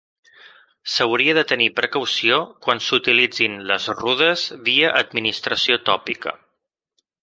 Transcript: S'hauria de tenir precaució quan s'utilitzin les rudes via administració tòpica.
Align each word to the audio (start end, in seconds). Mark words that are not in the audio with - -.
S'hauria 0.93 1.35
de 1.39 1.43
tenir 1.51 1.67
precaució 1.81 2.41
quan 2.67 2.83
s'utilitzin 2.87 3.61
les 3.73 3.89
rudes 4.03 4.49
via 4.71 4.93
administració 5.05 5.83
tòpica. 5.93 6.39